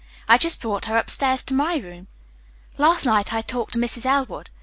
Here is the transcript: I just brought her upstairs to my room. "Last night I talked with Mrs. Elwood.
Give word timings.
I 0.27 0.39
just 0.39 0.59
brought 0.59 0.85
her 0.85 0.97
upstairs 0.97 1.43
to 1.43 1.53
my 1.53 1.75
room. 1.75 2.07
"Last 2.79 3.05
night 3.05 3.31
I 3.35 3.41
talked 3.41 3.75
with 3.75 3.83
Mrs. 3.83 4.07
Elwood. 4.07 4.49